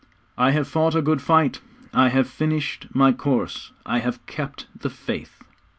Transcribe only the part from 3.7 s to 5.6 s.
I have kept the faith.